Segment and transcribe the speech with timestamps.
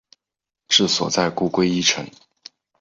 [0.67, 2.09] 治所在故归依城。